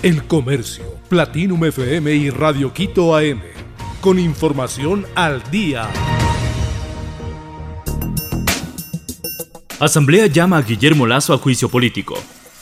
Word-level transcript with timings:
El 0.00 0.22
Comercio, 0.28 0.84
Platinum 1.08 1.64
FM 1.64 2.14
y 2.14 2.30
Radio 2.30 2.72
Quito 2.72 3.16
AM. 3.16 3.40
Con 4.00 4.20
información 4.20 5.04
al 5.16 5.42
día. 5.50 5.90
Asamblea 9.80 10.28
llama 10.28 10.58
a 10.58 10.62
Guillermo 10.62 11.04
Lazo 11.04 11.34
a 11.34 11.38
juicio 11.38 11.68
político. 11.68 12.14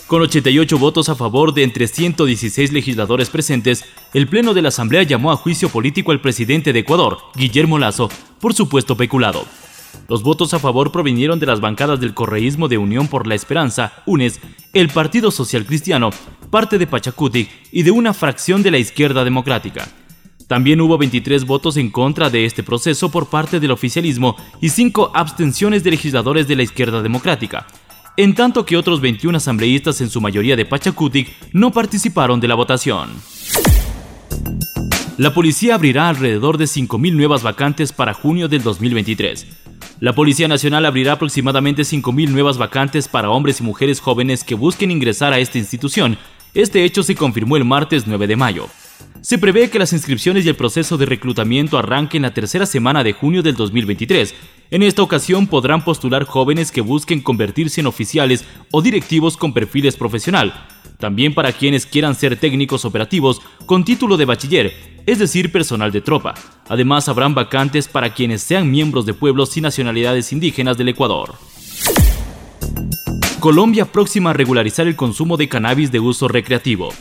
Con 0.07 0.23
88 0.23 0.79
votos 0.79 1.11
a 1.11 1.15
favor 1.15 1.53
de 1.53 1.65
entre 1.65 1.89
116 1.89 2.73
legisladores 2.73 3.29
presentes, 3.29 3.85
el 4.15 4.29
Pleno 4.29 4.55
de 4.55 4.63
la 4.63 4.69
Asamblea 4.69 5.03
llamó 5.03 5.31
a 5.31 5.37
juicio 5.37 5.69
político 5.69 6.13
al 6.13 6.23
presidente 6.23 6.73
de 6.73 6.79
Ecuador, 6.79 7.19
Guillermo 7.35 7.79
Lazo, 7.79 8.09
por 8.41 8.55
supuesto 8.55 8.97
peculado. 8.97 9.45
Los 10.09 10.23
votos 10.23 10.55
a 10.55 10.59
favor 10.59 10.93
provinieron 10.93 11.39
de 11.39 11.47
las 11.47 11.61
bancadas 11.61 12.01
del 12.01 12.15
correísmo 12.15 12.69
de 12.69 12.79
Unión 12.79 13.09
por 13.09 13.27
la 13.27 13.35
Esperanza, 13.35 13.93
UNES, 14.07 14.41
el 14.73 14.89
Partido 14.89 15.31
Social 15.31 15.67
Cristiano, 15.67 16.11
parte 16.57 16.79
de 16.79 16.87
Pachacuti 16.87 17.51
y 17.71 17.83
de 17.83 17.91
una 17.91 18.15
fracción 18.15 18.63
de 18.63 18.71
la 18.71 18.79
izquierda 18.79 19.25
democrática. 19.25 19.87
También 20.49 20.81
hubo 20.81 20.97
23 20.97 21.45
votos 21.45 21.77
en 21.77 21.91
contra 21.91 22.31
de 22.31 22.47
este 22.47 22.63
proceso 22.63 23.11
por 23.11 23.29
parte 23.29 23.61
del 23.61 23.73
oficialismo 23.73 24.37
y 24.59 24.71
5 24.71 25.11
abstenciones 25.13 25.85
de 25.85 25.91
legisladores 25.91 26.49
de 26.49 26.57
la 26.57 26.63
izquierda 26.63 27.03
democrática, 27.03 27.67
en 28.17 28.35
tanto 28.35 28.65
que 28.65 28.79
otros 28.79 29.03
21 29.03 29.37
asambleístas, 29.37 30.01
en 30.01 30.09
su 30.09 30.23
mayoría 30.23 30.57
de 30.57 30.65
Pachacutic, 30.65 31.31
no 31.53 31.73
participaron 31.73 32.41
de 32.41 32.49
la 32.49 32.55
votación. 32.55 33.11
La 35.19 35.35
policía 35.35 35.75
abrirá 35.75 36.09
alrededor 36.09 36.57
de 36.57 36.65
5.000 36.65 37.13
nuevas 37.13 37.43
vacantes 37.43 37.93
para 37.93 38.15
junio 38.15 38.49
del 38.49 38.63
2023. 38.63 39.47
La 40.01 40.15
Policía 40.15 40.49
Nacional 40.49 40.87
abrirá 40.87 41.13
aproximadamente 41.13 41.83
5.000 41.83 42.31
nuevas 42.31 42.57
vacantes 42.57 43.09
para 43.09 43.31
hombres 43.31 43.61
y 43.61 43.63
mujeres 43.63 44.01
jóvenes 44.01 44.43
que 44.43 44.55
busquen 44.55 44.91
ingresar 44.91 45.35
a 45.35 45.39
esta 45.39 45.59
institución. 45.59 46.19
Este 46.57 46.85
hecho 46.85 47.03
se 47.03 47.15
confirmó 47.15 47.59
el 47.59 47.67
martes 47.67 48.07
9 48.07 48.27
de 48.27 48.35
mayo. 48.35 48.67
Se 49.21 49.37
prevé 49.37 49.69
que 49.69 49.79
las 49.79 49.93
inscripciones 49.93 50.47
y 50.47 50.49
el 50.49 50.57
proceso 50.57 50.97
de 50.97 51.05
reclutamiento 51.05 51.77
arranquen 51.77 52.23
la 52.23 52.33
tercera 52.33 52.65
semana 52.65 53.05
de 53.05 53.13
junio 53.13 53.43
del 53.43 53.57
2023. 53.57 54.35
En 54.71 54.83
esta 54.83 55.03
ocasión 55.03 55.49
podrán 55.49 55.85
postular 55.85 56.25
jóvenes 56.25 56.73
que 56.73 56.81
busquen 56.81 57.21
convertirse 57.21 57.83
en 57.83 57.87
oficiales 57.87 58.47
o 58.71 58.81
directivos 58.81 59.37
con 59.37 59.53
perfiles 59.53 59.97
profesional. 59.97 60.55
También 60.99 61.35
para 61.35 61.53
quienes 61.53 61.85
quieran 61.85 62.15
ser 62.15 62.39
técnicos 62.39 62.87
operativos 62.87 63.43
con 63.67 63.85
título 63.85 64.17
de 64.17 64.25
bachiller, 64.25 65.03
es 65.05 65.19
decir, 65.19 65.53
personal 65.53 65.93
de 65.93 66.01
tropa. 66.01 66.33
Además, 66.71 67.07
habrán 67.11 67.35
vacantes 67.35 67.87
para 67.87 68.15
quienes 68.15 68.41
sean 68.41 68.71
miembros 68.71 69.05
de 69.05 69.13
pueblos 69.13 69.55
y 69.59 69.61
nacionalidades 69.61 70.33
indígenas 70.33 70.79
del 70.79 70.89
Ecuador. 70.89 71.35
Colombia 73.47 73.85
próxima 73.85 74.31
a 74.31 74.33
regularizar 74.33 74.89
el 74.89 74.97
consumo 74.97 75.37
de 75.37 75.49
cannabis 75.49 75.93
de 75.93 76.01
uso 76.01 76.27
recreativo. 76.27 76.93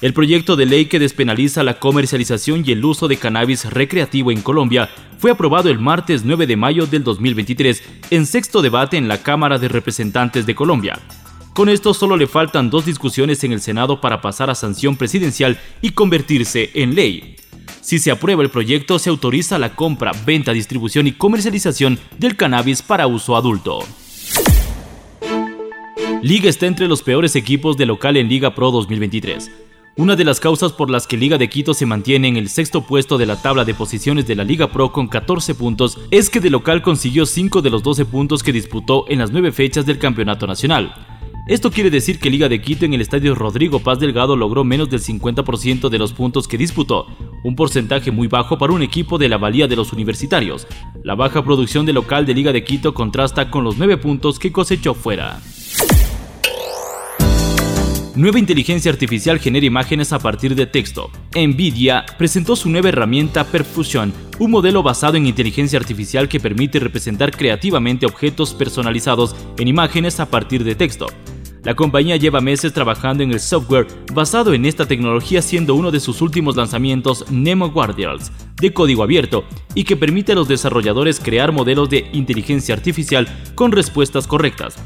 El 0.00 0.12
proyecto 0.12 0.56
de 0.56 0.66
ley 0.66 0.86
que 0.86 0.98
despenaliza 0.98 1.62
la 1.62 1.78
comercialización 1.78 2.64
y 2.66 2.72
el 2.72 2.84
uso 2.84 3.06
de 3.06 3.18
cannabis 3.18 3.66
recreativo 3.66 4.32
en 4.32 4.42
Colombia 4.42 4.90
fue 5.18 5.30
aprobado 5.30 5.70
el 5.70 5.78
martes 5.78 6.24
9 6.24 6.48
de 6.48 6.56
mayo 6.56 6.88
del 6.88 7.04
2023 7.04 7.84
en 8.10 8.26
sexto 8.26 8.62
debate 8.62 8.96
en 8.96 9.06
la 9.06 9.22
Cámara 9.22 9.60
de 9.60 9.68
Representantes 9.68 10.44
de 10.44 10.56
Colombia. 10.56 10.98
Con 11.54 11.68
esto 11.68 11.94
solo 11.94 12.16
le 12.16 12.26
faltan 12.26 12.68
dos 12.68 12.84
discusiones 12.84 13.44
en 13.44 13.52
el 13.52 13.60
Senado 13.60 14.00
para 14.00 14.20
pasar 14.20 14.50
a 14.50 14.56
sanción 14.56 14.96
presidencial 14.96 15.60
y 15.82 15.90
convertirse 15.90 16.72
en 16.74 16.96
ley. 16.96 17.36
Si 17.80 18.00
se 18.00 18.10
aprueba 18.10 18.42
el 18.42 18.50
proyecto, 18.50 18.98
se 18.98 19.08
autoriza 19.08 19.56
la 19.56 19.76
compra, 19.76 20.10
venta, 20.26 20.52
distribución 20.52 21.06
y 21.06 21.12
comercialización 21.12 22.00
del 22.18 22.34
cannabis 22.34 22.82
para 22.82 23.06
uso 23.06 23.36
adulto. 23.36 23.84
Liga 26.22 26.48
está 26.48 26.68
entre 26.68 26.86
los 26.86 27.02
peores 27.02 27.34
equipos 27.34 27.76
de 27.76 27.84
local 27.84 28.16
en 28.16 28.28
Liga 28.28 28.54
Pro 28.54 28.70
2023. 28.70 29.50
Una 29.96 30.14
de 30.14 30.24
las 30.24 30.38
causas 30.38 30.70
por 30.70 30.88
las 30.88 31.08
que 31.08 31.16
Liga 31.16 31.36
de 31.36 31.48
Quito 31.48 31.74
se 31.74 31.84
mantiene 31.84 32.28
en 32.28 32.36
el 32.36 32.48
sexto 32.48 32.82
puesto 32.82 33.18
de 33.18 33.26
la 33.26 33.42
tabla 33.42 33.64
de 33.64 33.74
posiciones 33.74 34.24
de 34.28 34.36
la 34.36 34.44
Liga 34.44 34.70
Pro 34.70 34.92
con 34.92 35.08
14 35.08 35.56
puntos 35.56 35.98
es 36.12 36.30
que 36.30 36.38
de 36.38 36.48
local 36.48 36.80
consiguió 36.80 37.26
5 37.26 37.60
de 37.60 37.70
los 37.70 37.82
12 37.82 38.04
puntos 38.04 38.44
que 38.44 38.52
disputó 38.52 39.04
en 39.08 39.18
las 39.18 39.32
9 39.32 39.50
fechas 39.50 39.84
del 39.84 39.98
Campeonato 39.98 40.46
Nacional. 40.46 40.94
Esto 41.48 41.72
quiere 41.72 41.90
decir 41.90 42.20
que 42.20 42.30
Liga 42.30 42.48
de 42.48 42.62
Quito 42.62 42.84
en 42.84 42.94
el 42.94 43.00
estadio 43.00 43.34
Rodrigo 43.34 43.80
Paz 43.80 43.98
Delgado 43.98 44.36
logró 44.36 44.62
menos 44.62 44.88
del 44.90 45.00
50% 45.00 45.88
de 45.88 45.98
los 45.98 46.12
puntos 46.12 46.46
que 46.46 46.56
disputó, 46.56 47.08
un 47.42 47.56
porcentaje 47.56 48.12
muy 48.12 48.28
bajo 48.28 48.58
para 48.58 48.72
un 48.72 48.82
equipo 48.82 49.18
de 49.18 49.28
la 49.28 49.38
valía 49.38 49.66
de 49.66 49.74
los 49.74 49.92
universitarios. 49.92 50.68
La 51.02 51.16
baja 51.16 51.42
producción 51.42 51.84
de 51.84 51.94
local 51.94 52.26
de 52.26 52.34
Liga 52.34 52.52
de 52.52 52.62
Quito 52.62 52.94
contrasta 52.94 53.50
con 53.50 53.64
los 53.64 53.76
9 53.76 53.96
puntos 53.96 54.38
que 54.38 54.52
cosechó 54.52 54.94
fuera. 54.94 55.42
Nueva 58.14 58.38
inteligencia 58.38 58.92
artificial 58.92 59.38
genera 59.38 59.64
imágenes 59.64 60.12
a 60.12 60.18
partir 60.18 60.54
de 60.54 60.66
texto. 60.66 61.10
Nvidia 61.34 62.04
presentó 62.18 62.56
su 62.56 62.68
nueva 62.68 62.90
herramienta 62.90 63.42
Perfusion, 63.44 64.12
un 64.38 64.50
modelo 64.50 64.82
basado 64.82 65.16
en 65.16 65.26
inteligencia 65.26 65.78
artificial 65.78 66.28
que 66.28 66.38
permite 66.38 66.78
representar 66.78 67.30
creativamente 67.30 68.04
objetos 68.04 68.52
personalizados 68.52 69.34
en 69.56 69.66
imágenes 69.66 70.20
a 70.20 70.26
partir 70.26 70.62
de 70.62 70.74
texto. 70.74 71.06
La 71.62 71.74
compañía 71.74 72.16
lleva 72.16 72.42
meses 72.42 72.74
trabajando 72.74 73.22
en 73.22 73.30
el 73.30 73.40
software 73.40 73.86
basado 74.12 74.52
en 74.52 74.66
esta 74.66 74.84
tecnología 74.84 75.40
siendo 75.40 75.74
uno 75.74 75.90
de 75.90 76.00
sus 76.00 76.20
últimos 76.20 76.54
lanzamientos 76.54 77.24
Nemo 77.30 77.70
Guardians, 77.70 78.30
de 78.60 78.74
código 78.74 79.04
abierto, 79.04 79.44
y 79.74 79.84
que 79.84 79.96
permite 79.96 80.32
a 80.32 80.34
los 80.34 80.48
desarrolladores 80.48 81.18
crear 81.18 81.50
modelos 81.50 81.88
de 81.88 82.10
inteligencia 82.12 82.74
artificial 82.74 83.26
con 83.54 83.72
respuestas 83.72 84.26
correctas. 84.26 84.76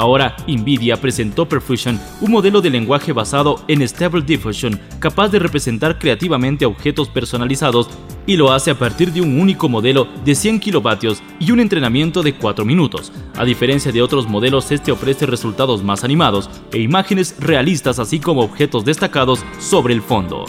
Ahora, 0.00 0.34
Nvidia 0.46 0.96
presentó 0.96 1.46
Perfusion, 1.46 2.00
un 2.22 2.30
modelo 2.30 2.62
de 2.62 2.70
lenguaje 2.70 3.12
basado 3.12 3.62
en 3.68 3.86
Stable 3.86 4.22
Diffusion, 4.22 4.80
capaz 4.98 5.28
de 5.28 5.38
representar 5.38 5.98
creativamente 5.98 6.64
objetos 6.64 7.10
personalizados 7.10 7.90
y 8.26 8.38
lo 8.38 8.50
hace 8.50 8.70
a 8.70 8.78
partir 8.78 9.12
de 9.12 9.20
un 9.20 9.38
único 9.38 9.68
modelo 9.68 10.08
de 10.24 10.34
100 10.34 10.60
kilovatios 10.60 11.22
y 11.38 11.50
un 11.50 11.60
entrenamiento 11.60 12.22
de 12.22 12.34
4 12.34 12.64
minutos. 12.64 13.12
A 13.36 13.44
diferencia 13.44 13.92
de 13.92 14.00
otros 14.00 14.26
modelos, 14.26 14.72
este 14.72 14.90
ofrece 14.90 15.26
resultados 15.26 15.84
más 15.84 16.02
animados 16.02 16.48
e 16.72 16.78
imágenes 16.78 17.36
realistas 17.38 17.98
así 17.98 18.20
como 18.20 18.40
objetos 18.40 18.86
destacados 18.86 19.44
sobre 19.58 19.92
el 19.92 20.00
fondo. 20.00 20.46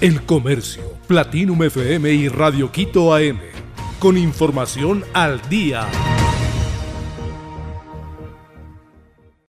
El 0.00 0.22
Comercio, 0.22 0.84
Platinum 1.08 1.64
FM 1.64 2.12
y 2.12 2.28
Radio 2.28 2.70
Quito 2.70 3.12
AM. 3.12 3.40
Con 3.98 4.16
información 4.16 5.04
al 5.14 5.42
día. 5.48 5.88